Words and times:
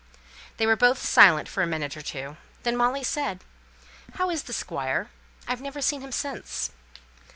They 0.57 0.65
were 0.65 0.75
both 0.75 0.97
silent 0.99 1.47
for 1.47 1.61
a 1.61 1.67
minute 1.67 1.95
or 1.95 2.01
two. 2.01 2.35
Then 2.63 2.75
Molly 2.75 3.03
said, 3.03 3.43
"How 4.13 4.31
is 4.31 4.41
the 4.41 4.51
Squire? 4.51 5.11
I've 5.47 5.61
never 5.61 5.79
seen 5.79 6.01
him 6.01 6.11
since." 6.11 6.71